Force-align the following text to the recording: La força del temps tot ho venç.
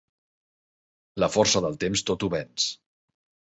La 1.25 1.29
força 1.35 1.63
del 1.67 1.79
temps 1.85 2.05
tot 2.11 2.25
ho 2.29 2.33
venç. 2.39 2.69